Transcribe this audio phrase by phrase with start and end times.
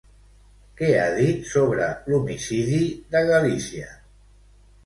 [0.79, 2.81] Què ha dit sobre l'homicidi
[3.15, 3.93] de Galizia?